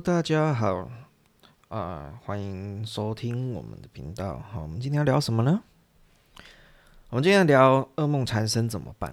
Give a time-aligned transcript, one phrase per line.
[0.00, 0.88] 大家好，
[1.68, 4.38] 啊，欢迎收听我们的频道。
[4.38, 5.60] 好，我们今天要聊什么呢？
[7.08, 9.12] 我们今天聊噩梦缠身怎么办？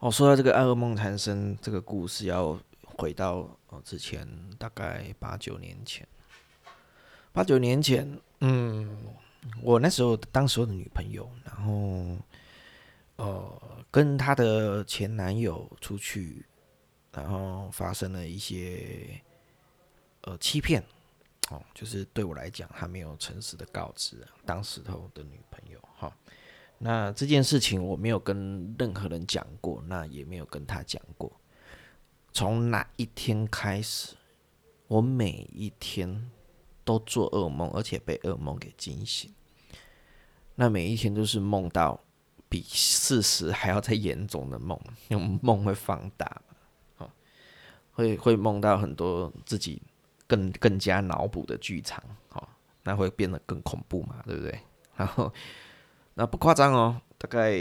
[0.00, 4.28] 哦，说到这个噩梦缠身这个故事，要回到哦之前
[4.58, 6.06] 大概八九年前。
[7.32, 8.98] 八九年前，嗯，
[9.62, 12.18] 我那时候当时候的女朋友，然后
[13.16, 16.44] 呃跟她的前男友出去。
[17.12, 19.20] 然后发生了一些
[20.22, 20.82] 呃欺骗，
[21.50, 26.12] 哦，就是对我来讲，他没有诚实的告知当时候的女朋友哈。
[26.78, 31.30] 那这件事情我没有跟任何人讲过，那也没有跟他讲过。
[32.32, 34.14] 从那一天开始，
[34.86, 36.30] 我每一天
[36.84, 39.32] 都做噩梦，而且被噩梦给惊醒。
[40.54, 41.98] 那每一天都是梦到
[42.48, 46.42] 比事实还要再严重的梦，因为梦会放大。
[47.92, 49.82] 会会梦到很多自己
[50.30, 52.48] 更更加脑补的剧场，好，
[52.84, 54.56] 那会变得更恐怖嘛，对不对？
[54.94, 55.32] 然后
[56.14, 57.58] 那不夸张哦，大概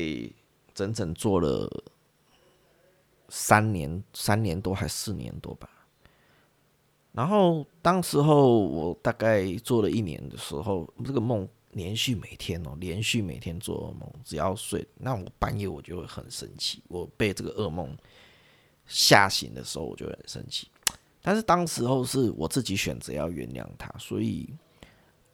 [0.76, 1.68] 整整做了
[3.28, 5.68] 三年，三年多还四年多吧。
[7.12, 17.98] 然后当时候我大概做了一年的时候，这个梦连续每天哦，连续每天做噩梦，只要睡，那我半夜我就会很生气，我被这个噩梦。
[18.92, 20.68] 吓醒的时候我就很生气，
[21.22, 24.50] 但是当时候是我自己选择要原谅他，所以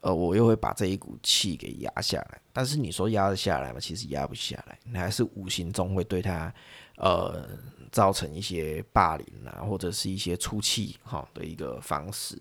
[0.01, 2.41] 呃我又会把这一股气给压下来。
[2.51, 3.79] 但是你说压得下来吗？
[3.79, 6.53] 其实压不下来，你还是无形中会对他
[6.97, 7.47] 呃
[7.91, 12.35] 造成一些霸凌啊，或者是一些出气哈的一个方式。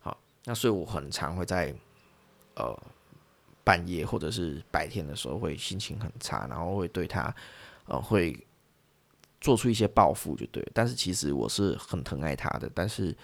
[0.00, 1.74] 好，那所以我很常会在
[2.54, 2.78] 呃
[3.64, 7.34] 半夜或者是白天的时候会心情很差，然后会对他
[7.86, 8.38] 呃会。
[9.44, 13.14] 做出一些报复就对，但是其实我是很疼爱他的，但是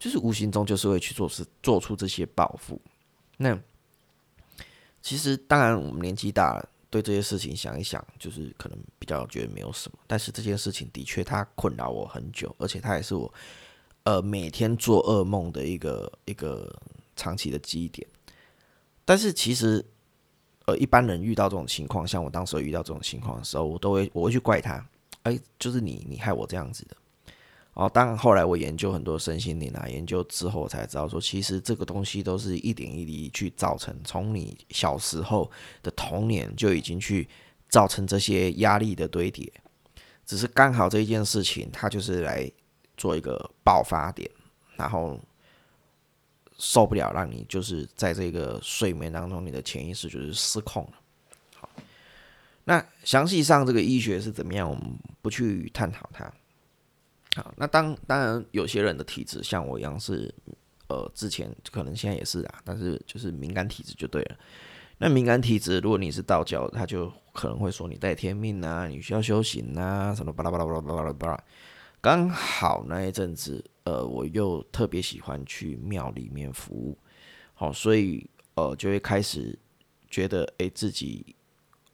[0.00, 2.80] 就是无形中就是会去做事，做出这些报复。
[3.36, 3.56] 那
[5.00, 9.96] 其实当然我们年纪大了，对这些事情想一想，就是可能比较觉得没有什么。
[10.08, 13.32] 但是这件事情的确它困扰我很久，而且它也是我
[14.02, 16.68] 呃每天做噩梦的一个一个
[17.14, 18.04] 长期的记忆点。
[19.04, 19.84] 但是其实
[20.66, 24.84] 呃一般人遇到这种情况，像我当时遇到这种情况的时候，我都会我会去怪他。
[25.22, 26.96] 哎，就是你，你害我这样子的。
[27.74, 35.50] 哦，当然后来我研究很多身心灵啊，研究之后才知道说，其实这个东西都是一点一滴去造成，从你小时候
[35.82, 37.28] 的童年就已经去
[37.68, 39.50] 造成这些压力的堆叠，
[40.26, 42.50] 只是刚好这一件事情，它就是来
[42.96, 44.28] 做一个爆发点，
[44.76, 45.18] 然后
[46.58, 50.92] 受不了，让你就是在这个睡眠当中，你的潜意识就是失控了。
[52.70, 54.84] 那详细上这个医学是怎么样，我们
[55.20, 56.32] 不去探讨它。
[57.34, 60.32] 好，那当当然有些人的体质像我一样是，
[60.86, 64.36] 呃，之前可能现在也是啊，但是就是敏感体质就对了。
[64.98, 71.44] 那敏感体质，如果你是道教，他就可能会说你带天命啊，你需要修行啊，什么巴拉巴拉巴拉巴拉巴拉。
[72.00, 76.96] 刚好那一阵子，呃，我又特别喜欢去庙里面服务，
[77.52, 79.58] 好，所以呃，就会开始
[80.08, 81.34] 觉得，哎，自己。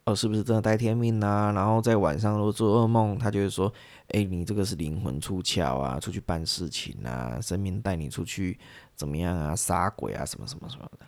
[0.07, 1.51] 哦，是不是真的带天命啊？
[1.51, 3.73] 然后在晚上如果做噩梦，他就会说
[4.15, 8.57] ：“哎，你这个是灵魂出窍啊，出去办事情啊，神明带你出去
[8.95, 9.57] 怎么样啊？
[9.57, 11.05] 杀鬼啊，什么什么什么的。”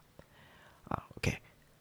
[0.93, 1.33] 啊，OK，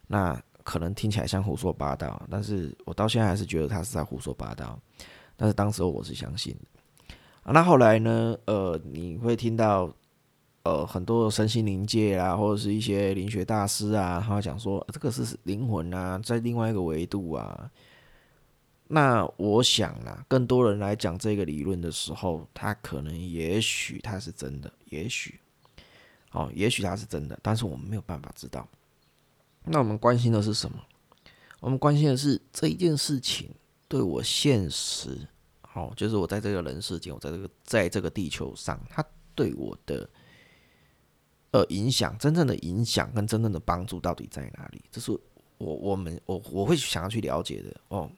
[0.06, 4.80] 那可能听起来像胡说八道，但是我到现在还是觉得他是在胡说八道。
[5.36, 7.16] 但是当时候我是相信的。
[7.52, 8.38] 那后来呢？
[8.46, 9.92] 呃，你会听到。
[10.68, 17.72] 呃，很多身心灵界啊，或者是一些灵学大师啊，他讲说这个是灵魂啊，在另外一个维度啊。
[18.90, 25.40] 那我想啊，更多人来讲这个理论的时候，他可能也许他是真的，也许
[26.32, 28.68] 哦，也许他是真的，但是我们没有办法知道。
[29.64, 30.78] 那我们关心的是什么？
[31.62, 33.50] 我们关心的是这一件事情
[33.88, 35.18] 对我现实，
[35.74, 39.02] 哦，就是我在这个人世间，我在这个在这个地球上，他
[39.34, 40.10] 对我的。
[41.52, 44.82] 呃，影响真正的影响跟真正的帮助到底在哪里？
[44.92, 45.12] 这是
[45.58, 48.10] 我我们我我会想要去了解的哦。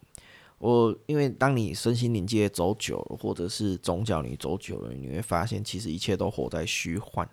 [0.58, 7.30] 我因为当你身心灵界走久了，或者是宗教你走久了，你会发现其实一切都活在虚幻。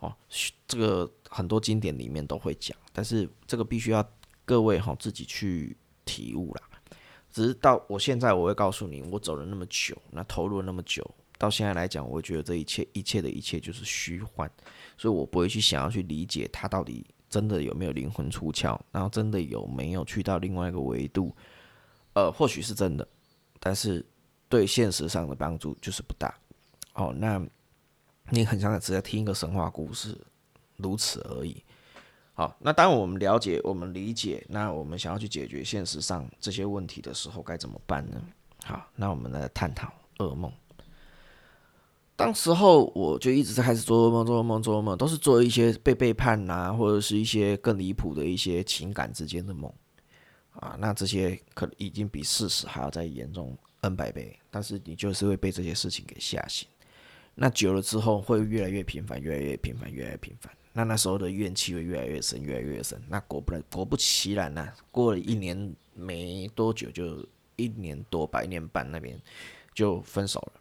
[0.00, 0.12] 哦，
[0.66, 4.04] 这个很多经典里面都会讲，但是这个必须要
[4.44, 6.62] 各位哈自己去体悟啦。
[7.30, 11.08] 只是到我现在，我会告诉你，我走了那么久，那投入了那么久。
[11.38, 14.50] 到现在来讲，我觉得这一切一切的一切就是虚幻，
[14.96, 21.34] 所以我不会去想要去理解他到底真的有没有灵魂出窍，然后真的有没有去到另外一个维度。
[22.14, 23.06] 呃，或许是真的，
[23.58, 24.04] 但是
[24.48, 26.32] 对现实上的帮助就是不大。
[26.94, 27.44] 哦，那
[28.30, 30.16] 你很像只在听一个神话故事，
[30.76, 31.60] 如此而已。
[32.34, 38.22] 好，那当我们了解、我们理解，那我们想要去解决现实上这些问题的时候，该怎么办呢？
[38.64, 40.52] 好，那我们来探讨噩梦。
[42.16, 49.72] 当时候我就一直在开始做噩梦，做噩梦，做噩梦，都是做一些被背叛呐，或者是一些更离谱的一些情感之间的梦
[50.52, 50.76] 啊。
[50.78, 56.68] 那这些可已经比事实还要再严重 N 百倍，但是你就是会被这些事情给吓醒。
[57.34, 60.52] 那久了之后，会越来越频繁，越来越频繁，越来越频繁。
[60.72, 63.00] 那那时候的怨气会越来越深，越来越深。
[63.08, 67.26] 那果不，果不其然呐，过了一年没多久，就
[67.56, 69.20] 一年多，百年半那边
[69.74, 70.60] 就分手了。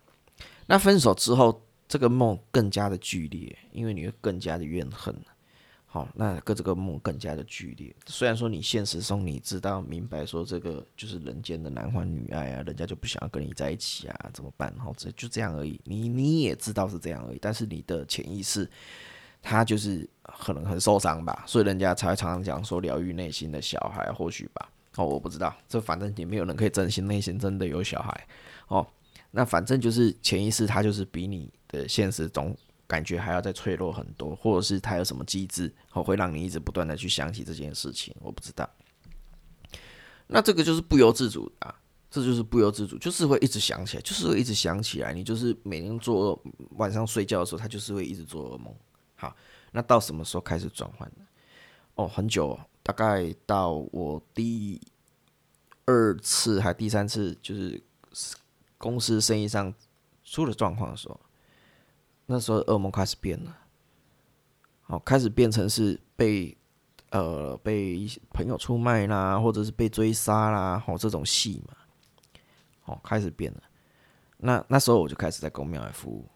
[0.68, 5.16] 那分手之后，这个梦更加的剧烈，因为你会更加的怨恨。
[5.86, 7.96] 好，那跟这个梦更加的剧烈。
[8.08, 14.74] 虽然说你现实中你知道明白说这个就是人间的男欢女爱啊，人家就不想要跟你在一起啊，怎么办？
[14.80, 15.80] 好，这就这样而已。
[15.84, 18.68] 你你也知道是这样而已，但是你的潜意识
[19.40, 20.10] 他就是
[20.40, 24.68] 可能很受伤吧，所以人家才会常常讲说疗愈内心的小孩，或许吧。
[24.96, 28.28] 哦，我不知道，这反正也没有人可以真心内心真的有小孩。
[28.70, 28.88] 哦。
[29.36, 38.70] 那反正就是潜意识，它就是比你的现实中感觉还要再脆弱很多，或者是它有什么机制，哦，会让你一直不断的去想起这件事情，我不知道。
[40.28, 41.74] 那这个就是不由自主啊，
[42.12, 45.12] 这就是不由自主，就是会一直想起来，就是会一直想起来。
[45.12, 46.40] 你就是每天做
[46.78, 48.72] 晚上睡觉的时候，他就是会一直做噩梦。
[49.16, 49.36] 好，
[49.72, 51.26] 那到什么时候开始转换呢？
[51.96, 54.80] 哦，很久，大概到我第
[55.86, 57.82] 二次还第三次，就是。
[58.84, 59.74] 公司生意上
[60.26, 61.18] 出了状况的时候，
[62.26, 63.58] 那时候噩梦开始变了，
[64.82, 66.58] 好，开始变成是被
[67.12, 71.78] 呃被朋友出卖啦，或者是被追杀啦，好这种戏嘛，
[72.82, 73.64] 好开始变了。
[74.36, 76.28] 那那时候我就开始在公庙来服务，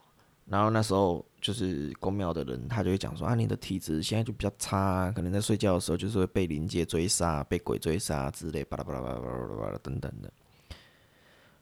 [0.45, 10.31] 然后那时候就是公庙的人，他就会讲说啊，你的体质现在就比较差，可能在睡觉的时候就是会被灵界追杀、被鬼追杀之类，巴拉巴拉巴拉巴拉巴拉等等的。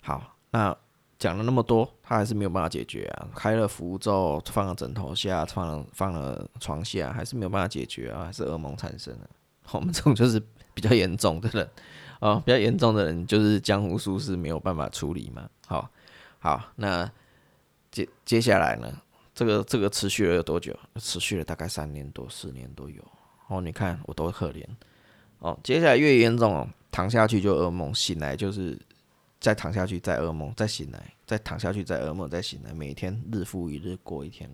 [0.04, 0.32] 好。
[0.56, 0.78] 那
[1.20, 3.28] 讲了那么多，他还是没有办法解决啊！
[3.36, 8.24] 开了符咒，放了枕头下，放了放了床下，还是没有办法解决啊！
[8.24, 9.30] 还是噩梦产生了。
[9.72, 10.42] 我们这种就是
[10.74, 11.70] 比较严重的人
[12.22, 15.50] 啊，比较严重的人就是江湖术士没有办法处理嘛。
[15.68, 15.90] 好，
[16.40, 17.12] 好，那
[17.92, 19.02] 接接下来呢？
[19.34, 20.74] 这个这个持续了有多久？
[20.96, 23.04] 持续了大概三年多、四年都有。
[23.50, 24.66] 哦，你看我多可怜
[25.40, 25.60] 哦！
[25.62, 28.80] 接下来越严重哦，躺下去就噩梦，醒来就是。
[29.40, 34.50] 再躺下去，再噩梦，再醒来，再躺下去，再噩梦，再醒来，每天日复一日过一天。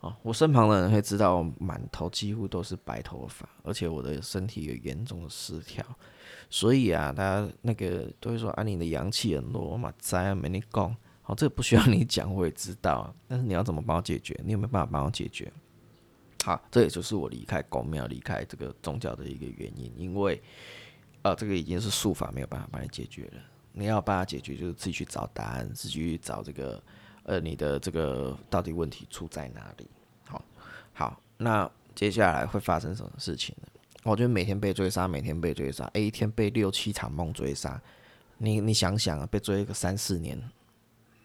[0.00, 5.84] 哦，我身旁的人会知道，满头几乎都是白头发，而且我的身体有严重的失调。
[6.50, 10.96] 所以啊，大家那个都会说啊，你的阳气很弱我嘛，灾啊没你讲。
[11.22, 13.14] 好，这个不需要你讲，我也知道。
[13.28, 14.36] 但是你要怎么帮我解决？
[14.44, 15.52] 你有没有办法帮我解决？
[16.42, 20.42] 好，这也就是我离开公庙、离开这个宗教的一个原因，因为
[21.22, 23.40] 啊，这个已经是术法没有办法帮你解决了。
[23.74, 26.82] 你要把它解决，就是自己去找答案，自己去找这个，
[27.24, 29.88] 呃，你的这个到底问题出在哪里？
[30.26, 30.44] 好，
[30.92, 33.68] 好，那接下来会发生什么事情呢？
[34.02, 37.80] 我觉得每天被追杀，每天被追杀，一天被六七场梦追杀，
[38.36, 40.38] 你你想想啊，被追个三四年，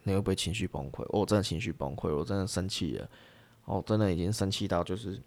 [0.04, 1.06] 你会不会情绪崩溃？
[1.10, 3.10] 我真的情绪崩溃，我真的生气了，
[3.66, 5.22] 我真的已经生气到就是，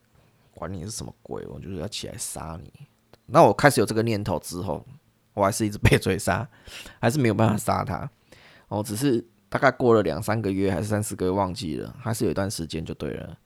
[0.52, 2.70] 管你是什么鬼，我就是要起来杀你。
[3.24, 4.84] 那我开始有这个念头之后。
[5.36, 6.48] 我还是一直被追杀，
[6.98, 8.10] 还是没有办法杀他。
[8.68, 13.36] 哦，只是大概过了两三个月，还是三四个月，忘记了，还是有一段时间就对了。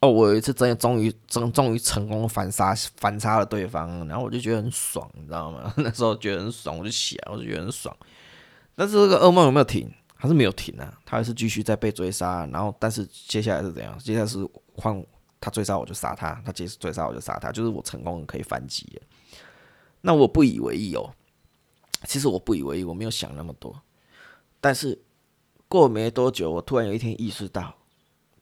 [0.00, 5.74] 哦，我有一次真的终于终终于成功反杀反杀了对方，然后我就觉得很爽，你知道吗？
[5.78, 7.94] 那时候觉得很爽，我就起来，我就觉得很爽。
[8.76, 9.92] 但是这个噩梦有没有停？
[10.14, 10.94] 还是没有停啊？
[11.04, 12.46] 他还是继续在被追杀。
[12.52, 13.98] 然后，但是接下来是怎样？
[13.98, 14.38] 接下来是
[14.76, 15.04] 换
[15.40, 19.00] 他追杀我就杀他，他接追杀我就杀他，就是我成功可以反击。
[20.00, 21.12] 那我不以为意哦。
[22.04, 23.80] 其实我不以为意，我没有想那么多。
[24.60, 25.00] 但是
[25.68, 27.74] 过没多久，我突然有一天意识到，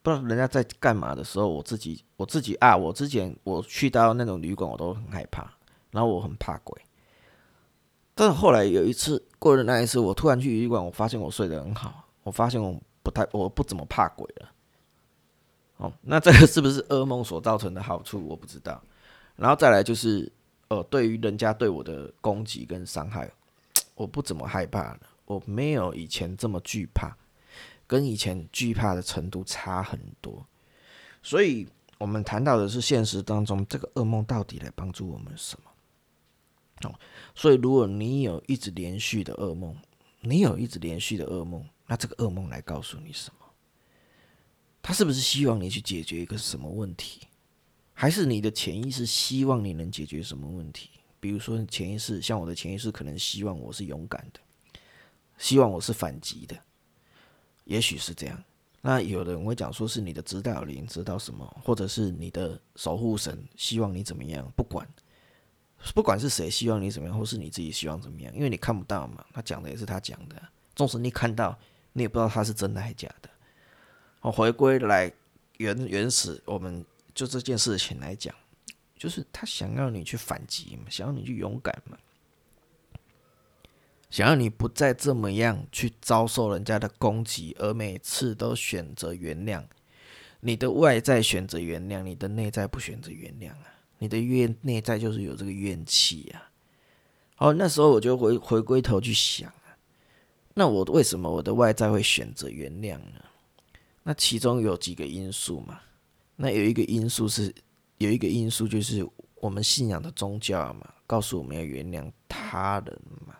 [0.03, 5.51] 不知道人家在干嘛的时候，我自己我自己啊，我之前我去到那种旅馆，我都很害怕，
[5.91, 6.81] 然后我很怕鬼。
[8.15, 14.51] 但是后来有一次过了那一次，我突然去旅馆，我发现我睡得很好，我发现我不太我不怎么怕鬼了。
[15.79, 18.23] 哦，那这个是不是噩梦所造成的好处？
[18.27, 18.83] 我不知道。
[19.37, 20.31] 然后再来就是，
[20.69, 23.33] 呃，对于人家对我的攻击跟伤害。
[24.01, 27.15] 我不怎么害怕了，我没有以前这么惧怕，
[27.87, 30.47] 跟以前惧怕的程度差很多。
[31.23, 36.89] 所以，我们谈到的是现实当中这个噩梦到底来帮助我们什么？
[36.89, 36.99] 哦，
[37.35, 39.77] 所以如果你有一直连续的噩梦，
[40.21, 43.47] 你有一直连续的噩梦，那这个噩梦来告诉你什么？
[44.81, 47.21] 他是不是希望你去解决一个什么问题？
[47.93, 50.89] 还是你的潜意识希望你能解决什么问题？
[51.21, 54.41] 比如说潜意识，像我的潜意识可能希望我是勇敢的，
[55.39, 56.57] 希望我是反击的，
[57.65, 58.43] 也许是这样。
[58.81, 64.51] 那有的人会讲说是你的指导灵知道什么，或者是你的守护神希望你怎么样？
[64.57, 64.89] 不管，
[65.95, 69.23] 不管是谁希望你怎么样，或是你自己希望怎么样，因为你看不到嘛。
[69.35, 70.43] 他讲的也是他讲的，
[70.75, 71.59] 纵使你看到，
[71.93, 73.29] 你也不知道他是真的还是假的。
[74.23, 75.13] 我，回归来
[75.59, 76.83] 原原始，我们
[77.15, 78.35] 就这件事情来讲，
[79.01, 81.97] 就是他想要你去反击嘛，想要你去勇敢嘛，
[84.11, 89.65] 想要你不再这么样去遭受人家的攻击，而每次都选择原谅。
[90.41, 93.73] 你的外在选择原谅，你的内在不选择原谅啊！
[93.99, 96.51] 你的怨内在就是有这个怨气啊。
[97.37, 99.73] 好，那时候我就回回归头去想啊，
[100.53, 103.25] 那我为什么我的外在会选择原谅呢？
[104.03, 105.81] 那其中有几个因素嘛？
[106.37, 107.55] 那有一个因素是，
[108.01, 113.37] 有一个因素就是我们信仰的宗教嘛，告诉我们要原谅他人嘛，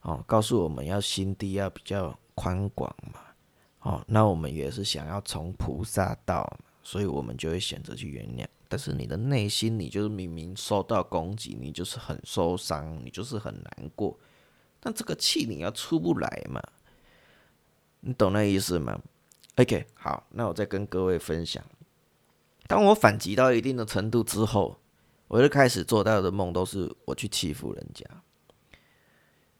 [0.00, 3.20] 哦，告诉我们要心地要比较宽广嘛，
[3.80, 6.50] 哦，那我们也是想要从菩萨道，
[6.82, 8.46] 所以我们就会选择去原谅。
[8.70, 14.18] 但是你的内心，你就是明明受到攻击，你就是很受伤，你就是很难过，
[14.80, 16.62] 但这个气你要出不来嘛，
[18.00, 18.98] 你懂那意思吗
[19.56, 21.62] ？OK，好，那我再跟各位分享。
[22.66, 24.78] 当我反击到一定的程度之后，
[25.28, 28.04] 我就开始做到的梦都是我去欺负人家。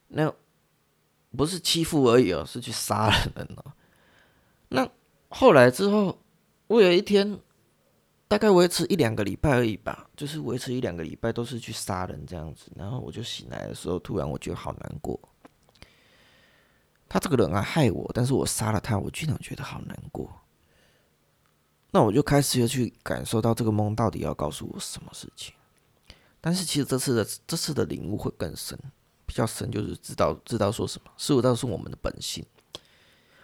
[0.09, 0.33] 那
[1.37, 3.73] 不是欺负而已哦，是去杀人哦。
[4.69, 4.89] 那
[5.29, 6.19] 后来之后，
[6.69, 7.39] 我有一天
[8.29, 12.71] 大概维持一两个礼拜而已吧，就是维持一两个礼拜都是去杀人这样子。
[12.77, 15.19] 然后我就醒来的时候，突然我觉得好难过。
[17.09, 20.31] 他这个人啊害我，但是我杀了他，我居然觉得好难过。
[21.95, 25.55] 那我就开始要去感受到这个梦到底要告诉我什么事情。
[26.41, 28.77] 但是其实这次的这次的领悟会更深，
[29.25, 32.45] 比较深，就是知道知道说什么，事物到是我们的本性。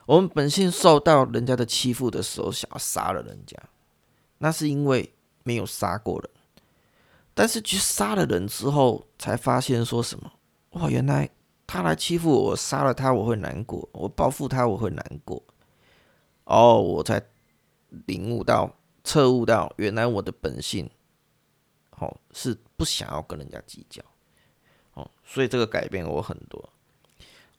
[0.04, 3.56] 我们本性受到人家的欺负的时候，想要杀了人家，
[4.38, 5.14] 那是因为
[5.44, 6.28] 没有杀过人。
[7.32, 10.32] 但是去杀了人之后，才发现说什么？
[10.70, 11.30] 哇，原来。
[11.72, 15.40] 他来欺负我，杀了他我会难过，我报复他我会难过。
[16.42, 17.22] 哦，我才
[18.06, 20.88] 领悟到、彻悟到，原来我的本性，
[21.90, 24.02] 哦，是不想要跟人家计较。
[24.94, 26.72] 哦，所以这个改变我很多。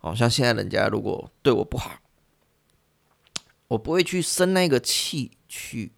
[0.02, 2.00] 哦，像现在人家如果对我不好，
[3.68, 5.92] 我不会去生那个气去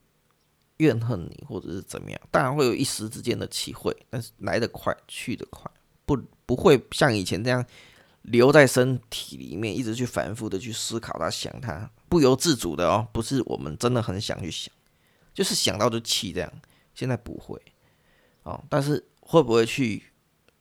[0.78, 2.22] 怨恨你，或者是怎么样。
[2.30, 5.72] 当然会有一时之间的气会，但是来得快，去得快，
[6.06, 7.66] 不不会像以前这样。
[8.24, 14.72] 留在身体里面，一直去反复的去思考他，想他，不由自主的哦，不是我们真的很想去想，
[15.34, 16.54] 就是想到就气这样。
[16.94, 17.60] 现在不会
[18.44, 20.04] 哦，但是会不会去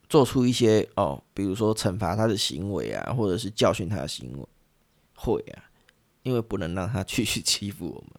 [0.08, 4.48] 做出一些哦，比如说惩罚他的行为啊，或者是教训他的行为，
[5.14, 5.68] 会啊，
[6.22, 8.12] 因为不能让他 继续欺负我们，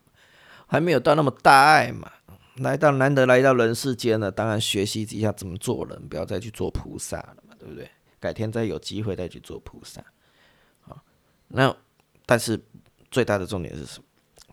[0.68, 2.12] 还没有到那么大爱嘛。
[2.58, 7.90] 来到难得来到人世间了，当然学习一下怎么做人，不要再去做菩萨了嘛，对不对？
[8.20, 10.06] 改天再有机会再去做菩萨，
[10.82, 11.04] 好。
[11.48, 11.76] 那
[12.28, 12.64] 但是
[13.14, 14.06] 最大的重点是什么？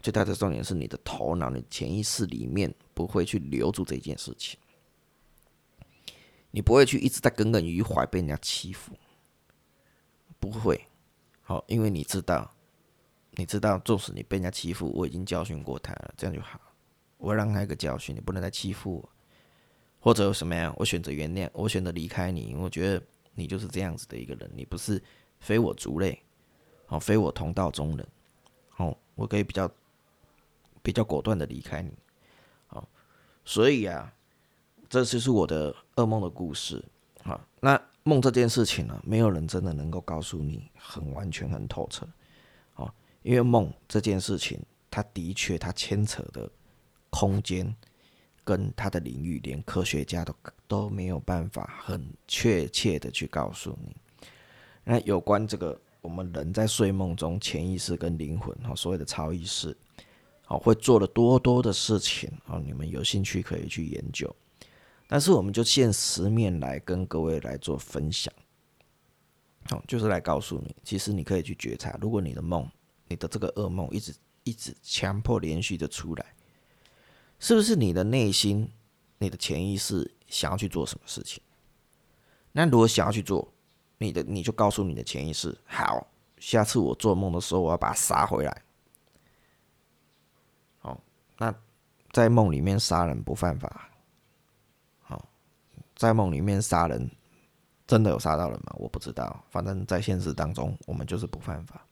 [0.03, 4.61] 最大的重点是你的头脑、你潜意识里面不会去留住这件事情，
[6.51, 8.93] 你不会去一直在耿耿于怀被人家欺负，
[10.39, 10.79] 不会。
[11.41, 12.51] 好，因为你知道，
[13.33, 16.61] 你知道，纵使你被人家欺负，我已经教训过他了，这样就好。
[17.17, 19.09] 我让他一个教训，你不能再欺负我，
[19.99, 20.73] 或者有什么呀？
[20.77, 23.03] 我选择原谅，我选择离开你，我觉得。
[23.33, 25.03] 你就是这样子的一个人，你不是
[25.39, 26.21] 非我族类，
[26.89, 28.07] 哦，非我同道中人，
[28.81, 29.71] 哦，我可以比较
[30.83, 31.93] 比较果断的离开你，
[32.71, 32.83] 哦，
[33.45, 34.11] 所以啊，
[34.89, 36.83] 这就是我的噩梦的故事，
[37.23, 42.09] 好，那梦这件事情呢，没有人真的能够告诉你很完全很透彻，
[42.77, 42.91] 哦，
[43.23, 44.59] 因为梦这件事情，
[44.91, 46.51] 它的确它牵扯的
[47.11, 47.77] 空间。
[48.43, 50.35] 跟他的领域，连科学家都
[50.67, 53.95] 都没有办法很确切的去告诉你。
[54.83, 59.77] 那有关这个，我们人在睡梦中，潜意识跟灵魂，哈，所谓的超意识，
[60.45, 64.35] 好，会做了多多的事情，啊，你们有兴趣可以去研究。
[65.07, 68.33] 但是我们就现实面来跟各位来做分享，
[69.69, 72.69] 好，就是来告诉你，其实你可以去觉察，如果你的梦，
[73.09, 74.15] 你的这个噩梦一直
[74.45, 76.35] 一直强迫连续的出来。
[77.39, 78.71] 是不是你的内心、
[79.19, 81.43] 你的潜意识想要去做什么事情？
[82.53, 83.53] 那如果想要去做，
[84.03, 86.07] 你的你就告诉你的潜意识：好，
[86.39, 88.63] 下次我做梦的时候，我要把它杀回来。
[90.79, 90.99] 好
[91.37, 91.55] 那
[92.11, 93.91] 在梦里面杀人不犯法？
[95.03, 95.29] 好，
[95.95, 97.11] 在梦里面杀人
[97.87, 98.75] 真的有杀到人吗？
[98.79, 101.85] 我不知道，反正在现实当中我们就是不犯法。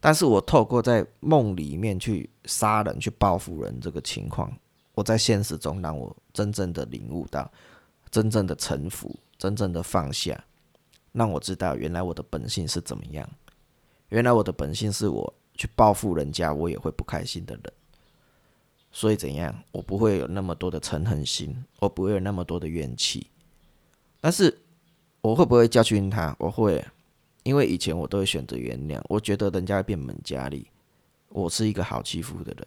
[0.00, 4.50] 但是我透过在梦里面去杀人、去报复人这个情况，
[4.94, 7.52] 我在现实中让我真正的领悟到，
[8.10, 10.42] 真正的臣服，真正的放下，
[11.12, 13.28] 让我知道原来我的本性是怎么样。
[14.08, 17.72] 原来我的本性是我去报复人家，我也会不开心的人。
[18.90, 23.26] 所以怎样，我不会有那么多的嗔恨心，我不会有那么多的怨气。
[24.20, 24.60] 但是
[25.20, 26.34] 我会不会教训他？
[26.38, 26.84] 我会。
[27.44, 30.64] 因为以前我都会选择原谅，我觉得人家变本加厉，
[31.28, 32.66] 我是一个好欺负的人，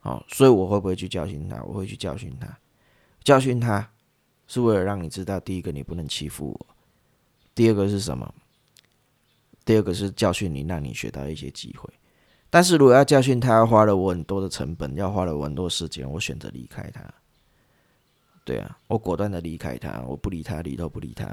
[0.00, 1.62] 好，所以我会不会去教训他？
[1.62, 2.58] 我会去教训他，
[3.22, 3.88] 教训他
[4.48, 6.73] 是为了让你知道，第一个你不能欺负我，
[7.54, 8.34] 第二个是什么？
[9.64, 11.88] 第二个是教训你，让你学到一些机会。
[12.50, 17.02] 但是如果要教训他，要花了我很多的成本，要花了我很多时间，我选择离开他。
[18.44, 21.26] 对啊，我果断的离开他，我不理他，理都不理他，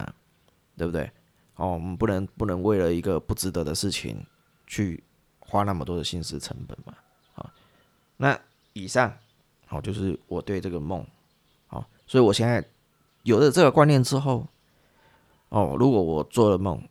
[0.77, 1.11] 对不对？
[1.55, 4.25] 哦，我们不能不能为了一个不值得的事情
[4.65, 5.03] 去
[5.39, 6.95] 花那么多的心思成本嘛？
[7.35, 7.53] 啊，
[8.15, 8.39] 那
[8.73, 9.13] 以上
[9.65, 11.05] 好就是我对这个梦，
[11.67, 12.65] 好，所以我现在
[13.23, 14.47] 有了这个观念之后，
[15.51, 16.81] 哦，如果我做了梦，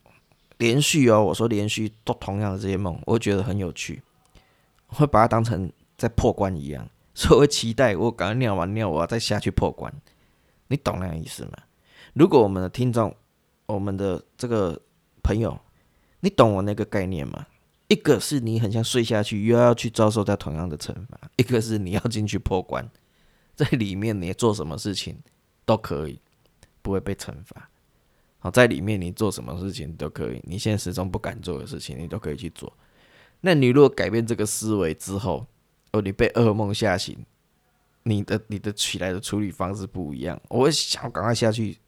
[0.57, 4.01] 连续哦，我说连续都同样的这些梦，我会觉得很有趣，
[4.87, 9.93] 会把它当成在破关一样，所以我会期待我刚尿完尿，我要再下去破关，
[10.69, 11.53] 你懂那个意思吗？
[12.15, 13.15] 如果我们的听众。
[13.67, 14.77] 我们的这个
[15.23, 15.57] 朋友，
[16.19, 17.47] 你懂我那个概念吗？
[17.87, 22.91] 一个是你很像睡下去，又要去遭受到同样的惩罚；一个是你要进去破关，
[23.55, 25.17] 在里面你做什么事情
[25.65, 26.19] 都可以，
[26.83, 27.71] 不会被惩罚。
[28.41, 32.73] 好，在里面你做什么事情都可以，你现实中不敢做的事情，你都可以去做。
[33.41, 35.47] 那你如果改变这个思维之后，
[35.93, 37.17] 哦，你被噩梦吓醒，
[38.03, 40.41] 你的你的起来的处理方式不一样。
[40.49, 41.79] 我会想赶快下去。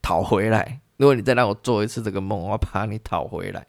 [0.00, 0.80] 讨回来！
[0.96, 3.66] 如果你再让我做一次这个梦，我要把你讨回来。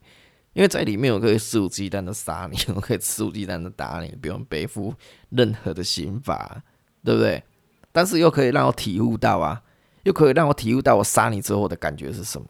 [0.53, 4.93] 因为在里面，我可以肆无忌惮的杀你， 我可以肆无忌惮的打你，不用背负
[5.31, 6.63] 任何的刑罚，
[7.03, 7.43] 对不对？
[7.91, 9.61] 但是又可以让我体悟到啊，
[10.03, 12.47] 又可以让我体悟到我杀你之后的感觉是什么，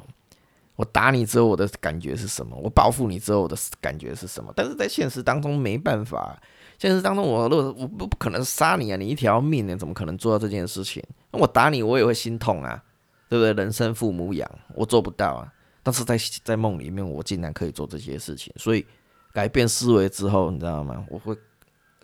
[0.76, 4.54] 我打你之后我的感觉是什么，我报复你之后的感觉是什么。
[4.56, 6.42] 但是在现实当中没办法，
[6.78, 11.04] 现实当中我如果我不不可能杀你啊，你一条命，你怎么可能做到这件事情？
[11.32, 12.84] 那我打你，我也会心痛啊。
[13.30, 13.54] 对不对？
[13.54, 15.54] 人生父母养，我做不到啊。
[15.84, 18.52] 但是在在梦里面，我竟然可以做这些事情。
[18.58, 18.84] 所以
[19.32, 21.06] 改变思维之后，你知道吗？
[21.08, 21.38] 我会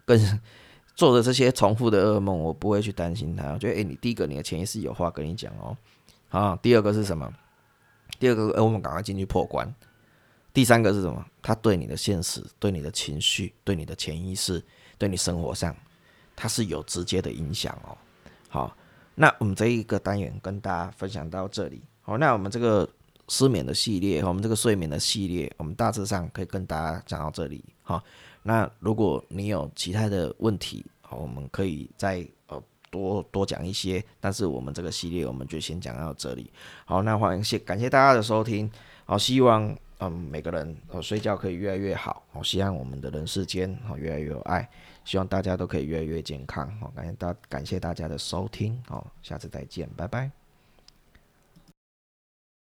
[0.06, 0.16] 更
[0.96, 3.52] 做的这些重复的噩梦，我不会去担心它。
[3.52, 5.78] 我觉得，哎，你第一个，你的潜意识有话跟你讲哦。
[6.30, 7.32] 啊，第二个是什么？
[8.20, 9.72] 第二个，哎，我们赶快进去破关。
[10.54, 11.24] 第三个是什么？
[11.42, 14.64] 他对你的现实、对你的情绪、对你的潜意识、
[14.98, 15.76] 对你生活上，
[16.36, 17.98] 它是有直接的影响哦。
[18.50, 18.78] 好。
[19.18, 22.86] 那我们这一个单元跟大家分享到这里，好，那我们这个
[23.30, 28.04] 失眠的系列，我们这个睡眠的系列，我们大致上可以跟大家讲到这里，好，
[28.48, 36.52] 那如果你有其他的问题，好，我们可以再呃多多讲一些，但是我们这个系列我们就先讲到这里，
[36.86, 38.70] 好，那欢迎谢感谢大家的收听，
[39.06, 44.70] 好，希望嗯每个人呃睡觉可以越来越好，好，希望我们的人世间好越来越有爱。
[45.04, 50.45] 希望大家都可以越来越健康，好，感谢大感谢大家的收听，好，下次再见，拜拜。